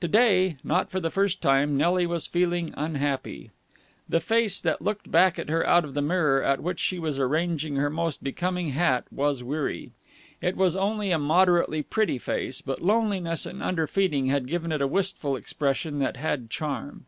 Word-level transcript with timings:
To 0.00 0.08
day, 0.08 0.56
not 0.64 0.90
for 0.90 0.98
the 0.98 1.10
first 1.10 1.42
time, 1.42 1.76
Nelly 1.76 2.06
was 2.06 2.26
feeling 2.26 2.72
unhappy. 2.74 3.50
The 4.08 4.18
face 4.18 4.62
that 4.62 4.80
looked 4.80 5.10
back 5.10 5.38
at 5.38 5.50
her 5.50 5.68
out 5.68 5.84
of 5.84 5.92
the 5.92 6.00
mirror 6.00 6.42
at 6.42 6.62
which 6.62 6.80
she 6.80 6.98
was 6.98 7.18
arranging 7.18 7.76
her 7.76 7.90
most 7.90 8.24
becoming 8.24 8.70
hat 8.70 9.04
was 9.10 9.42
weary. 9.42 9.90
It 10.40 10.56
was 10.56 10.74
only 10.74 11.10
a 11.10 11.18
moderately 11.18 11.82
pretty 11.82 12.16
face, 12.16 12.62
but 12.62 12.80
loneliness 12.80 13.44
and 13.44 13.62
underfeeding 13.62 14.28
had 14.28 14.46
given 14.46 14.72
it 14.72 14.80
a 14.80 14.86
wistful 14.86 15.36
expression 15.36 15.98
that 15.98 16.16
had 16.16 16.48
charm. 16.48 17.04